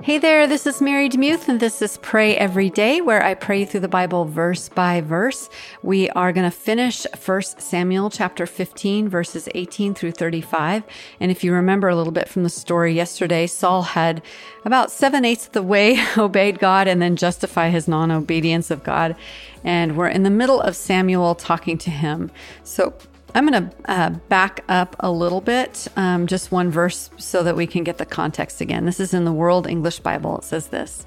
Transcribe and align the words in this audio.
Hey 0.00 0.18
there, 0.18 0.46
this 0.46 0.64
is 0.64 0.80
Mary 0.80 1.08
Demuth, 1.08 1.48
and 1.48 1.58
this 1.58 1.82
is 1.82 1.98
Pray 1.98 2.36
Every 2.36 2.70
Day, 2.70 3.00
where 3.00 3.20
I 3.20 3.34
pray 3.34 3.64
through 3.64 3.80
the 3.80 3.88
Bible 3.88 4.26
verse 4.26 4.68
by 4.68 5.00
verse. 5.00 5.50
We 5.82 6.08
are 6.10 6.32
going 6.32 6.48
to 6.48 6.56
finish 6.56 7.04
1 7.26 7.42
Samuel 7.42 8.08
chapter 8.08 8.46
15, 8.46 9.08
verses 9.08 9.48
18 9.56 9.94
through 9.94 10.12
35. 10.12 10.84
And 11.18 11.32
if 11.32 11.42
you 11.42 11.52
remember 11.52 11.88
a 11.88 11.96
little 11.96 12.12
bit 12.12 12.28
from 12.28 12.44
the 12.44 12.48
story 12.48 12.94
yesterday, 12.94 13.48
Saul 13.48 13.82
had 13.82 14.22
about 14.64 14.92
seven 14.92 15.24
eighths 15.24 15.48
of 15.48 15.52
the 15.52 15.64
way 15.64 15.98
obeyed 16.16 16.60
God 16.60 16.86
and 16.86 17.02
then 17.02 17.16
justify 17.16 17.68
his 17.68 17.88
non 17.88 18.12
obedience 18.12 18.70
of 18.70 18.84
God. 18.84 19.16
And 19.64 19.96
we're 19.96 20.08
in 20.08 20.22
the 20.22 20.30
middle 20.30 20.60
of 20.60 20.76
Samuel 20.76 21.34
talking 21.34 21.76
to 21.78 21.90
him. 21.90 22.30
So 22.62 22.94
I'm 23.34 23.46
going 23.46 23.70
to 23.70 23.90
uh, 23.90 24.10
back 24.28 24.64
up 24.68 24.96
a 25.00 25.10
little 25.10 25.40
bit, 25.40 25.86
um, 25.96 26.26
just 26.26 26.50
one 26.50 26.70
verse, 26.70 27.10
so 27.18 27.42
that 27.42 27.56
we 27.56 27.66
can 27.66 27.84
get 27.84 27.98
the 27.98 28.06
context 28.06 28.60
again. 28.60 28.84
This 28.84 29.00
is 29.00 29.12
in 29.12 29.24
the 29.24 29.32
World 29.32 29.66
English 29.66 30.00
Bible. 30.00 30.38
It 30.38 30.44
says 30.44 30.68
this 30.68 31.06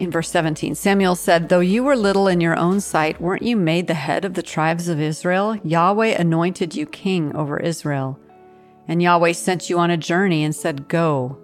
in 0.00 0.10
verse 0.10 0.30
17 0.30 0.74
Samuel 0.74 1.14
said, 1.14 1.48
Though 1.48 1.60
you 1.60 1.84
were 1.84 1.94
little 1.94 2.26
in 2.26 2.40
your 2.40 2.56
own 2.56 2.80
sight, 2.80 3.20
weren't 3.20 3.42
you 3.42 3.56
made 3.56 3.86
the 3.86 3.94
head 3.94 4.24
of 4.24 4.34
the 4.34 4.42
tribes 4.42 4.88
of 4.88 5.00
Israel? 5.00 5.56
Yahweh 5.62 6.18
anointed 6.18 6.74
you 6.74 6.86
king 6.86 7.36
over 7.36 7.60
Israel. 7.60 8.18
And 8.88 9.02
Yahweh 9.02 9.32
sent 9.32 9.70
you 9.70 9.78
on 9.78 9.90
a 9.90 9.96
journey 9.96 10.42
and 10.42 10.56
said, 10.56 10.88
Go 10.88 11.38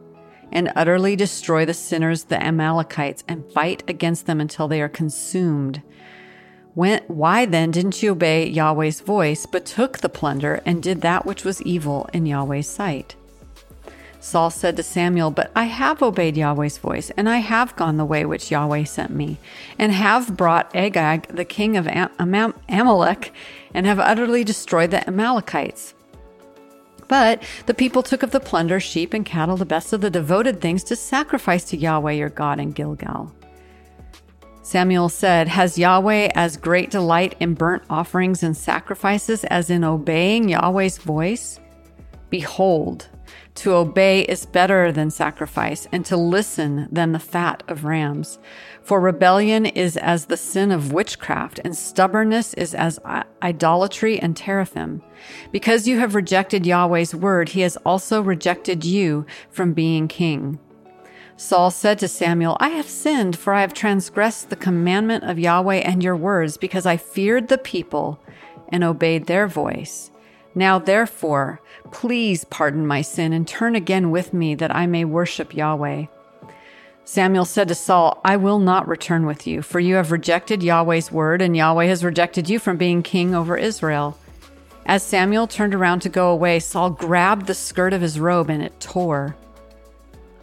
and 0.50 0.72
utterly 0.74 1.16
destroy 1.16 1.66
the 1.66 1.74
sinners, 1.74 2.24
the 2.24 2.42
Amalekites, 2.42 3.24
and 3.28 3.50
fight 3.52 3.82
against 3.88 4.26
them 4.26 4.40
until 4.40 4.68
they 4.68 4.80
are 4.80 4.88
consumed. 4.88 5.82
When, 6.76 7.00
why 7.06 7.46
then 7.46 7.70
didn't 7.70 8.02
you 8.02 8.12
obey 8.12 8.46
Yahweh's 8.46 9.00
voice, 9.00 9.46
but 9.46 9.64
took 9.64 9.96
the 9.96 10.10
plunder 10.10 10.60
and 10.66 10.82
did 10.82 11.00
that 11.00 11.24
which 11.24 11.42
was 11.42 11.62
evil 11.62 12.06
in 12.12 12.26
Yahweh's 12.26 12.68
sight? 12.68 13.16
Saul 14.20 14.50
said 14.50 14.76
to 14.76 14.82
Samuel, 14.82 15.30
But 15.30 15.50
I 15.56 15.64
have 15.64 16.02
obeyed 16.02 16.36
Yahweh's 16.36 16.76
voice, 16.76 17.08
and 17.16 17.30
I 17.30 17.38
have 17.38 17.74
gone 17.76 17.96
the 17.96 18.04
way 18.04 18.26
which 18.26 18.50
Yahweh 18.50 18.84
sent 18.84 19.10
me, 19.10 19.38
and 19.78 19.90
have 19.90 20.36
brought 20.36 20.76
Agag, 20.76 21.28
the 21.28 21.46
king 21.46 21.78
of 21.78 21.88
Am- 21.88 22.52
Amalek, 22.68 23.32
and 23.72 23.86
have 23.86 23.98
utterly 23.98 24.44
destroyed 24.44 24.90
the 24.90 25.08
Amalekites. 25.08 25.94
But 27.08 27.42
the 27.64 27.72
people 27.72 28.02
took 28.02 28.22
of 28.22 28.32
the 28.32 28.40
plunder, 28.40 28.80
sheep 28.80 29.14
and 29.14 29.24
cattle, 29.24 29.56
the 29.56 29.64
best 29.64 29.94
of 29.94 30.02
the 30.02 30.10
devoted 30.10 30.60
things, 30.60 30.84
to 30.84 30.96
sacrifice 30.96 31.64
to 31.70 31.78
Yahweh 31.78 32.12
your 32.12 32.28
God 32.28 32.60
in 32.60 32.72
Gilgal. 32.72 33.32
Samuel 34.66 35.08
said, 35.08 35.46
Has 35.46 35.78
Yahweh 35.78 36.32
as 36.34 36.56
great 36.56 36.90
delight 36.90 37.36
in 37.38 37.54
burnt 37.54 37.84
offerings 37.88 38.42
and 38.42 38.56
sacrifices 38.56 39.44
as 39.44 39.70
in 39.70 39.84
obeying 39.84 40.48
Yahweh's 40.48 40.98
voice? 40.98 41.60
Behold, 42.30 43.08
to 43.54 43.74
obey 43.74 44.22
is 44.22 44.44
better 44.44 44.90
than 44.90 45.12
sacrifice, 45.12 45.86
and 45.92 46.04
to 46.06 46.16
listen 46.16 46.88
than 46.90 47.12
the 47.12 47.20
fat 47.20 47.62
of 47.68 47.84
rams. 47.84 48.40
For 48.82 49.00
rebellion 49.00 49.66
is 49.66 49.96
as 49.96 50.24
the 50.24 50.36
sin 50.36 50.72
of 50.72 50.92
witchcraft, 50.92 51.60
and 51.62 51.76
stubbornness 51.76 52.52
is 52.54 52.74
as 52.74 52.98
idolatry 53.44 54.18
and 54.18 54.36
teraphim. 54.36 55.00
Because 55.52 55.86
you 55.86 56.00
have 56.00 56.16
rejected 56.16 56.66
Yahweh's 56.66 57.14
word, 57.14 57.50
he 57.50 57.60
has 57.60 57.76
also 57.86 58.20
rejected 58.20 58.84
you 58.84 59.26
from 59.48 59.74
being 59.74 60.08
king. 60.08 60.58
Saul 61.38 61.70
said 61.70 61.98
to 61.98 62.08
Samuel, 62.08 62.56
I 62.60 62.70
have 62.70 62.88
sinned, 62.88 63.36
for 63.36 63.52
I 63.52 63.60
have 63.60 63.74
transgressed 63.74 64.48
the 64.48 64.56
commandment 64.56 65.24
of 65.24 65.38
Yahweh 65.38 65.76
and 65.76 66.02
your 66.02 66.16
words, 66.16 66.56
because 66.56 66.86
I 66.86 66.96
feared 66.96 67.48
the 67.48 67.58
people 67.58 68.18
and 68.70 68.82
obeyed 68.82 69.26
their 69.26 69.46
voice. 69.46 70.10
Now, 70.54 70.78
therefore, 70.78 71.60
please 71.92 72.44
pardon 72.46 72.86
my 72.86 73.02
sin 73.02 73.34
and 73.34 73.46
turn 73.46 73.76
again 73.76 74.10
with 74.10 74.32
me 74.32 74.54
that 74.54 74.74
I 74.74 74.86
may 74.86 75.04
worship 75.04 75.54
Yahweh. 75.54 76.06
Samuel 77.04 77.44
said 77.44 77.68
to 77.68 77.74
Saul, 77.74 78.20
I 78.24 78.36
will 78.36 78.58
not 78.58 78.88
return 78.88 79.26
with 79.26 79.46
you, 79.46 79.60
for 79.60 79.78
you 79.78 79.96
have 79.96 80.10
rejected 80.10 80.62
Yahweh's 80.62 81.12
word, 81.12 81.42
and 81.42 81.54
Yahweh 81.54 81.84
has 81.84 82.02
rejected 82.02 82.48
you 82.48 82.58
from 82.58 82.78
being 82.78 83.02
king 83.02 83.34
over 83.34 83.58
Israel. 83.58 84.18
As 84.86 85.02
Samuel 85.02 85.46
turned 85.46 85.74
around 85.74 86.00
to 86.00 86.08
go 86.08 86.30
away, 86.30 86.60
Saul 86.60 86.90
grabbed 86.90 87.46
the 87.46 87.54
skirt 87.54 87.92
of 87.92 88.00
his 88.00 88.18
robe 88.18 88.48
and 88.48 88.62
it 88.62 88.80
tore. 88.80 89.36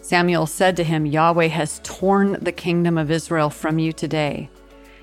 Samuel 0.04 0.48
said 0.48 0.76
to 0.76 0.84
him, 0.84 1.06
Yahweh 1.06 1.48
has 1.48 1.80
torn 1.82 2.34
the 2.42 2.52
kingdom 2.52 2.98
of 2.98 3.10
Israel 3.10 3.50
from 3.50 3.80
you 3.80 3.94
today 3.94 4.50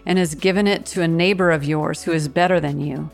and 0.04 0.18
has 0.18 0.34
given 0.34 0.66
it 0.66 0.84
to 0.86 1.00
a 1.00 1.08
neighbor 1.08 1.50
of 1.50 1.64
yours 1.64 2.02
who 2.02 2.12
is 2.12 2.28
better 2.28 2.60
than 2.60 2.80
you. 2.80 3.10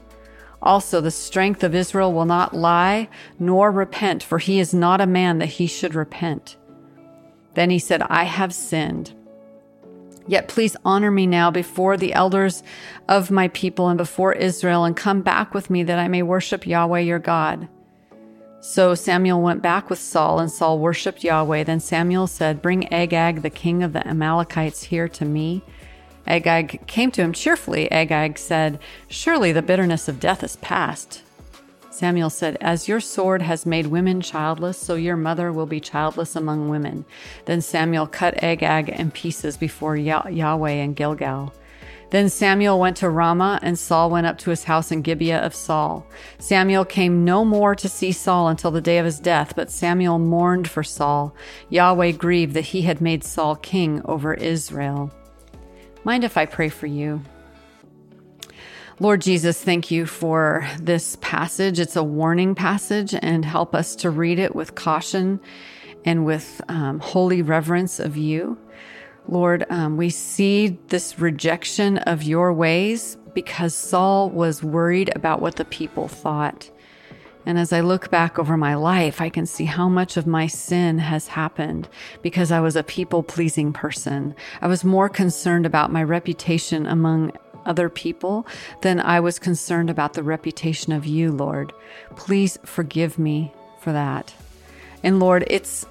Also, 0.60 1.00
the 1.00 1.12
strength 1.12 1.62
of 1.62 1.76
Israel 1.76 2.12
will 2.12 2.24
not 2.24 2.56
lie 2.56 3.08
nor 3.38 3.70
repent, 3.70 4.20
for 4.20 4.38
he 4.38 4.58
is 4.58 4.74
not 4.74 5.00
a 5.00 5.06
man 5.06 5.38
that 5.38 5.46
he 5.46 5.68
should 5.68 5.94
repent. 5.94 6.56
Then 7.54 7.70
he 7.70 7.78
said, 7.78 8.02
I 8.02 8.24
have 8.24 8.52
sinned. 8.52 9.14
Yet 10.26 10.48
please 10.48 10.76
honor 10.84 11.12
me 11.12 11.28
now 11.28 11.52
before 11.52 11.96
the 11.96 12.14
elders 12.14 12.64
of 13.08 13.30
my 13.30 13.46
people 13.48 13.88
and 13.88 13.96
before 13.96 14.32
Israel, 14.32 14.84
and 14.84 14.96
come 14.96 15.22
back 15.22 15.54
with 15.54 15.70
me 15.70 15.84
that 15.84 16.00
I 16.00 16.08
may 16.08 16.24
worship 16.24 16.66
Yahweh 16.66 17.00
your 17.00 17.20
God. 17.20 17.68
So 18.68 18.96
Samuel 18.96 19.42
went 19.42 19.62
back 19.62 19.88
with 19.88 20.00
Saul, 20.00 20.40
and 20.40 20.50
Saul 20.50 20.80
worshipped 20.80 21.22
Yahweh. 21.22 21.62
Then 21.62 21.78
Samuel 21.78 22.26
said, 22.26 22.60
Bring 22.60 22.92
Agag, 22.92 23.42
the 23.42 23.48
king 23.48 23.84
of 23.84 23.92
the 23.92 24.04
Amalekites, 24.04 24.82
here 24.82 25.08
to 25.08 25.24
me. 25.24 25.62
Agag 26.26 26.84
came 26.88 27.12
to 27.12 27.22
him 27.22 27.32
cheerfully. 27.32 27.88
Agag 27.92 28.36
said, 28.36 28.80
Surely 29.06 29.52
the 29.52 29.62
bitterness 29.62 30.08
of 30.08 30.18
death 30.18 30.42
is 30.42 30.56
past. 30.56 31.22
Samuel 31.90 32.28
said, 32.28 32.58
As 32.60 32.88
your 32.88 32.98
sword 32.98 33.40
has 33.40 33.66
made 33.66 33.86
women 33.86 34.20
childless, 34.20 34.76
so 34.76 34.96
your 34.96 35.16
mother 35.16 35.52
will 35.52 35.66
be 35.66 35.78
childless 35.78 36.34
among 36.34 36.68
women. 36.68 37.04
Then 37.44 37.62
Samuel 37.62 38.08
cut 38.08 38.42
Agag 38.42 38.88
in 38.88 39.12
pieces 39.12 39.56
before 39.56 39.96
Yahweh 39.96 40.72
in 40.72 40.94
Gilgal. 40.94 41.54
Then 42.10 42.28
Samuel 42.28 42.78
went 42.78 42.96
to 42.98 43.10
Ramah, 43.10 43.58
and 43.62 43.78
Saul 43.78 44.10
went 44.10 44.26
up 44.26 44.38
to 44.38 44.50
his 44.50 44.64
house 44.64 44.92
in 44.92 45.02
Gibeah 45.02 45.40
of 45.40 45.54
Saul. 45.54 46.06
Samuel 46.38 46.84
came 46.84 47.24
no 47.24 47.44
more 47.44 47.74
to 47.74 47.88
see 47.88 48.12
Saul 48.12 48.48
until 48.48 48.70
the 48.70 48.80
day 48.80 48.98
of 48.98 49.04
his 49.04 49.18
death, 49.18 49.54
but 49.56 49.70
Samuel 49.70 50.18
mourned 50.18 50.68
for 50.68 50.84
Saul. 50.84 51.34
Yahweh 51.68 52.12
grieved 52.12 52.54
that 52.54 52.66
he 52.66 52.82
had 52.82 53.00
made 53.00 53.24
Saul 53.24 53.56
king 53.56 54.02
over 54.04 54.34
Israel. 54.34 55.10
Mind 56.04 56.22
if 56.22 56.36
I 56.36 56.46
pray 56.46 56.68
for 56.68 56.86
you? 56.86 57.22
Lord 58.98 59.20
Jesus, 59.20 59.62
thank 59.62 59.90
you 59.90 60.06
for 60.06 60.66
this 60.80 61.16
passage. 61.20 61.78
It's 61.78 61.96
a 61.96 62.04
warning 62.04 62.54
passage, 62.54 63.14
and 63.20 63.44
help 63.44 63.74
us 63.74 63.96
to 63.96 64.10
read 64.10 64.38
it 64.38 64.54
with 64.54 64.74
caution 64.74 65.40
and 66.04 66.24
with 66.24 66.62
um, 66.68 67.00
holy 67.00 67.42
reverence 67.42 67.98
of 67.98 68.16
you. 68.16 68.56
Lord, 69.28 69.66
um, 69.70 69.96
we 69.96 70.10
see 70.10 70.78
this 70.88 71.18
rejection 71.18 71.98
of 71.98 72.22
your 72.22 72.52
ways 72.52 73.16
because 73.34 73.74
Saul 73.74 74.30
was 74.30 74.62
worried 74.62 75.14
about 75.14 75.40
what 75.40 75.56
the 75.56 75.64
people 75.64 76.08
thought. 76.08 76.70
And 77.44 77.58
as 77.58 77.72
I 77.72 77.80
look 77.80 78.10
back 78.10 78.38
over 78.38 78.56
my 78.56 78.74
life, 78.74 79.20
I 79.20 79.28
can 79.28 79.46
see 79.46 79.66
how 79.66 79.88
much 79.88 80.16
of 80.16 80.26
my 80.26 80.46
sin 80.46 80.98
has 80.98 81.28
happened 81.28 81.88
because 82.22 82.50
I 82.50 82.60
was 82.60 82.74
a 82.74 82.82
people 82.82 83.22
pleasing 83.22 83.72
person. 83.72 84.34
I 84.60 84.66
was 84.66 84.84
more 84.84 85.08
concerned 85.08 85.66
about 85.66 85.92
my 85.92 86.02
reputation 86.02 86.86
among 86.86 87.32
other 87.64 87.88
people 87.88 88.46
than 88.82 89.00
I 89.00 89.20
was 89.20 89.38
concerned 89.38 89.90
about 89.90 90.14
the 90.14 90.22
reputation 90.22 90.92
of 90.92 91.06
you, 91.06 91.30
Lord. 91.30 91.72
Please 92.16 92.58
forgive 92.64 93.18
me 93.18 93.52
for 93.80 93.92
that. 93.92 94.34
And 95.02 95.20
Lord, 95.20 95.44
it's 95.48 95.86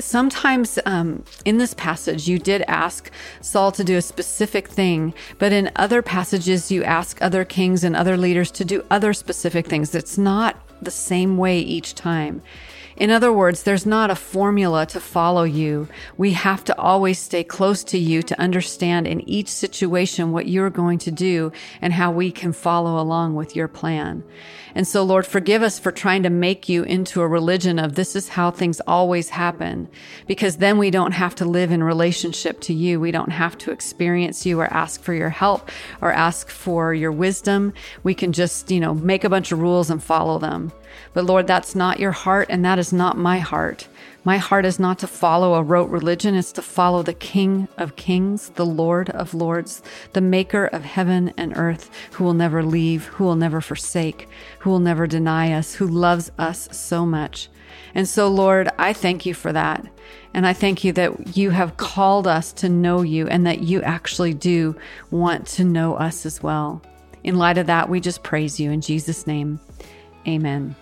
sometimes 0.00 0.78
um, 0.86 1.24
in 1.44 1.58
this 1.58 1.74
passage, 1.74 2.28
you 2.28 2.38
did 2.38 2.62
ask 2.68 3.10
Saul 3.40 3.72
to 3.72 3.84
do 3.84 3.96
a 3.96 4.02
specific 4.02 4.68
thing, 4.68 5.14
but 5.38 5.52
in 5.52 5.70
other 5.76 6.02
passages, 6.02 6.70
you 6.70 6.82
ask 6.84 7.20
other 7.20 7.44
kings 7.44 7.84
and 7.84 7.94
other 7.96 8.16
leaders 8.16 8.50
to 8.52 8.64
do 8.64 8.84
other 8.90 9.12
specific 9.12 9.66
things. 9.66 9.94
It's 9.94 10.18
not 10.18 10.56
the 10.82 10.90
same 10.90 11.36
way 11.36 11.58
each 11.58 11.94
time. 11.94 12.42
In 13.00 13.10
other 13.10 13.32
words, 13.32 13.62
there's 13.62 13.86
not 13.86 14.10
a 14.10 14.14
formula 14.14 14.84
to 14.84 15.00
follow 15.00 15.44
you. 15.44 15.88
We 16.18 16.32
have 16.32 16.62
to 16.64 16.78
always 16.78 17.18
stay 17.18 17.42
close 17.42 17.82
to 17.84 17.96
you 17.98 18.22
to 18.22 18.38
understand 18.38 19.06
in 19.06 19.26
each 19.26 19.48
situation 19.48 20.32
what 20.32 20.48
you're 20.48 20.68
going 20.68 20.98
to 20.98 21.10
do 21.10 21.50
and 21.80 21.94
how 21.94 22.10
we 22.10 22.30
can 22.30 22.52
follow 22.52 23.00
along 23.00 23.36
with 23.36 23.56
your 23.56 23.68
plan. 23.68 24.22
And 24.74 24.86
so, 24.86 25.02
Lord, 25.02 25.26
forgive 25.26 25.62
us 25.62 25.78
for 25.78 25.90
trying 25.90 26.24
to 26.24 26.30
make 26.30 26.68
you 26.68 26.82
into 26.82 27.22
a 27.22 27.26
religion 27.26 27.78
of 27.78 27.94
this 27.94 28.14
is 28.14 28.28
how 28.28 28.50
things 28.50 28.82
always 28.86 29.30
happen, 29.30 29.88
because 30.26 30.58
then 30.58 30.76
we 30.76 30.90
don't 30.90 31.12
have 31.12 31.34
to 31.36 31.46
live 31.46 31.72
in 31.72 31.82
relationship 31.82 32.60
to 32.60 32.74
you. 32.74 33.00
We 33.00 33.12
don't 33.12 33.32
have 33.32 33.56
to 33.58 33.72
experience 33.72 34.44
you 34.44 34.60
or 34.60 34.66
ask 34.66 35.02
for 35.02 35.14
your 35.14 35.30
help 35.30 35.70
or 36.02 36.12
ask 36.12 36.50
for 36.50 36.92
your 36.92 37.12
wisdom. 37.12 37.72
We 38.02 38.12
can 38.12 38.32
just, 38.32 38.70
you 38.70 38.78
know, 38.78 38.92
make 38.92 39.24
a 39.24 39.30
bunch 39.30 39.52
of 39.52 39.60
rules 39.60 39.88
and 39.88 40.02
follow 40.02 40.38
them. 40.38 40.70
But 41.12 41.26
Lord, 41.26 41.46
that's 41.46 41.74
not 41.74 42.00
your 42.00 42.12
heart, 42.12 42.48
and 42.50 42.64
that 42.64 42.78
is 42.78 42.92
not 42.92 43.16
my 43.16 43.38
heart. 43.38 43.88
My 44.22 44.36
heart 44.36 44.66
is 44.66 44.78
not 44.78 44.98
to 44.98 45.06
follow 45.06 45.54
a 45.54 45.62
rote 45.62 45.88
religion, 45.88 46.34
it's 46.34 46.52
to 46.52 46.62
follow 46.62 47.02
the 47.02 47.14
King 47.14 47.68
of 47.78 47.96
Kings, 47.96 48.50
the 48.50 48.66
Lord 48.66 49.08
of 49.10 49.32
Lords, 49.32 49.82
the 50.12 50.20
Maker 50.20 50.66
of 50.66 50.84
heaven 50.84 51.32
and 51.38 51.56
earth, 51.56 51.90
who 52.12 52.24
will 52.24 52.34
never 52.34 52.62
leave, 52.62 53.06
who 53.06 53.24
will 53.24 53.36
never 53.36 53.62
forsake, 53.62 54.28
who 54.58 54.68
will 54.68 54.78
never 54.78 55.06
deny 55.06 55.52
us, 55.52 55.74
who 55.74 55.86
loves 55.86 56.30
us 56.38 56.68
so 56.70 57.06
much. 57.06 57.48
And 57.94 58.06
so, 58.06 58.28
Lord, 58.28 58.68
I 58.78 58.92
thank 58.92 59.24
you 59.24 59.32
for 59.32 59.52
that. 59.52 59.86
And 60.34 60.46
I 60.46 60.52
thank 60.52 60.84
you 60.84 60.92
that 60.92 61.36
you 61.36 61.50
have 61.50 61.76
called 61.76 62.26
us 62.26 62.52
to 62.54 62.68
know 62.68 63.02
you 63.02 63.26
and 63.26 63.46
that 63.46 63.62
you 63.62 63.82
actually 63.82 64.34
do 64.34 64.76
want 65.10 65.46
to 65.48 65.64
know 65.64 65.94
us 65.94 66.26
as 66.26 66.42
well. 66.42 66.82
In 67.24 67.36
light 67.36 67.58
of 67.58 67.66
that, 67.66 67.88
we 67.88 68.00
just 68.00 68.22
praise 68.22 68.60
you 68.60 68.70
in 68.70 68.80
Jesus' 68.80 69.26
name. 69.26 69.60
Amen. 70.26 70.74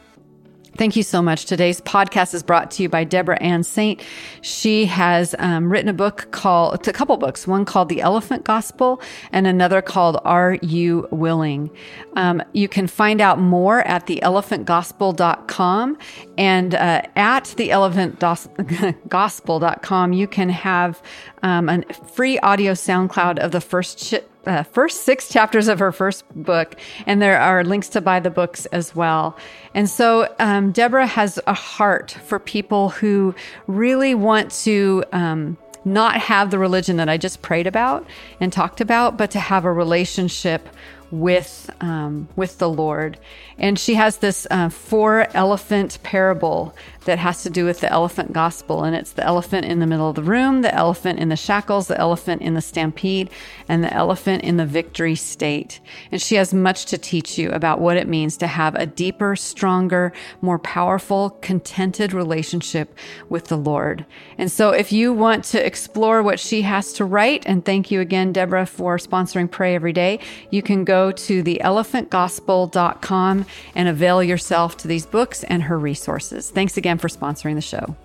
Thank 0.79 0.94
you 0.94 1.02
so 1.02 1.20
much. 1.20 1.46
Today's 1.46 1.81
podcast 1.81 2.35
is 2.35 2.44
brought 2.44 2.70
to 2.73 2.82
you 2.85 2.88
by 2.88 3.02
Deborah 3.02 3.43
Ann 3.43 3.64
Saint. 3.64 4.00
She 4.43 4.87
has 4.87 5.35
um, 5.40 5.73
written 5.73 5.88
a 5.88 5.93
book 5.93 6.29
called, 6.31 6.75
it's 6.75 6.87
a 6.87 6.93
couple 6.93 7.17
books, 7.17 7.49
one 7.49 7.64
called 7.64 7.88
The 7.88 8.00
Elephant 8.00 8.44
Gospel 8.44 9.02
and 9.32 9.49
another 9.49 9.82
called 9.82 10.20
Are 10.25 10.56
You 10.62 11.08
Willing? 11.11 11.69
Um, 12.14 12.40
you 12.52 12.69
can 12.69 12.87
find 12.87 13.20
out 13.20 13.40
more 13.40 13.81
at 13.88 14.06
theelephantgospel.com 14.06 15.99
and 16.38 16.75
uh, 16.76 17.02
at 17.17 17.44
theelephantgospel.com, 17.44 20.12
you 20.12 20.29
can 20.29 20.49
have 20.49 21.02
um, 21.43 21.69
a 21.69 21.82
free 22.12 22.38
audio 22.38 22.75
SoundCloud 22.75 23.38
of 23.38 23.50
the 23.50 23.61
first 23.61 23.99
uh, 24.48 24.62
first 24.64 25.02
six 25.04 25.28
chapters 25.28 25.68
of 25.68 25.78
her 25.78 25.92
first 25.92 26.24
book, 26.34 26.74
and 27.06 27.22
there 27.22 27.38
are 27.38 27.62
links 27.62 27.88
to 27.90 28.00
buy 28.00 28.18
the 28.18 28.30
books 28.30 28.66
as 28.66 28.96
well. 28.96 29.36
And 29.74 29.88
so, 29.88 30.34
um, 30.38 30.72
Deborah 30.72 31.06
has 31.06 31.38
a 31.46 31.54
heart 31.54 32.12
for 32.24 32.38
people 32.38 32.88
who 32.88 33.34
really 33.66 34.14
want 34.14 34.50
to. 34.62 35.04
Um, 35.12 35.56
not 35.84 36.16
have 36.16 36.50
the 36.50 36.58
religion 36.58 36.98
that 36.98 37.08
I 37.08 37.16
just 37.16 37.40
prayed 37.40 37.66
about 37.66 38.06
and 38.40 38.52
talked 38.52 38.82
about, 38.82 39.16
but 39.16 39.30
to 39.30 39.40
have 39.40 39.64
a 39.64 39.72
relationship 39.72 40.68
with 41.10 41.70
um, 41.81 42.28
with 42.37 42.58
the 42.58 42.69
Lord. 42.69 43.19
And 43.58 43.78
she 43.78 43.94
has 43.94 44.19
this 44.19 44.46
uh, 44.50 44.69
four 44.69 45.26
elephant 45.34 45.99
parable 46.02 46.75
that 47.08 47.19
has 47.19 47.43
to 47.43 47.50
do 47.50 47.64
with 47.64 47.81
the 47.81 47.90
elephant 47.90 48.32
gospel. 48.34 48.84
And 48.84 48.94
it's 48.94 49.12
the 49.12 49.25
elephant 49.25 49.64
in 49.64 49.78
the 49.78 49.87
middle 49.87 50.10
of 50.10 50.14
the 50.14 50.22
room, 50.22 50.60
the 50.60 50.75
elephant 50.75 51.19
in 51.19 51.31
the 51.31 51.37
shackles, 51.37 51.88
the 51.88 51.99
elephant 51.99 52.43
in 52.43 52.52
the 52.52 52.60
stampede, 52.60 53.31
and 53.66 53.82
the 53.82 53.93
elephant 53.93 54.44
in 54.44 54.58
the 54.58 54.66
victory 54.66 55.14
state. 55.14 55.81
And 56.12 56.20
she 56.20 56.34
has 56.34 56.52
much 56.52 56.84
to 56.87 56.99
teach 56.99 57.38
you 57.38 57.50
about 57.50 57.81
what 57.81 57.96
it 57.96 58.06
means 58.06 58.37
to 58.37 58.46
have 58.46 58.75
a 58.75 58.84
deeper, 58.84 59.37
stronger, 59.37 60.12
more 60.43 60.58
powerful, 60.58 61.31
contented 61.40 62.12
relationship 62.12 62.94
with 63.31 63.46
the 63.46 63.56
Lord. 63.56 64.04
And 64.37 64.52
so 64.52 64.70
if 64.70 64.93
you 64.93 65.14
want 65.14 65.44
to 65.46 65.64
explore 65.64 66.22
what 66.22 66.38
she 66.38 66.62
has 66.62 66.93
to 66.94 67.06
write, 67.06 67.44
and 67.46 67.64
thank 67.64 67.90
you 67.90 68.00
again, 68.00 68.32
Deborah, 68.32 68.66
for 68.66 68.99
sponsoring 68.99 69.50
Pray 69.50 69.75
Every 69.75 69.94
Day, 69.94 70.20
you 70.50 70.61
can 70.61 70.84
go 70.98 71.12
to 71.12 71.44
theelephantgospel.com 71.44 73.46
and 73.74 73.88
avail 73.88 74.22
yourself 74.22 74.76
to 74.78 74.88
these 74.88 75.04
books 75.06 75.44
and 75.44 75.64
her 75.64 75.78
resources. 75.78 76.50
Thanks 76.50 76.76
again 76.76 76.98
for 76.98 77.08
sponsoring 77.08 77.54
the 77.54 77.60
show. 77.60 77.96